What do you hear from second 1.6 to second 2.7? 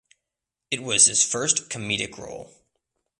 comedic role.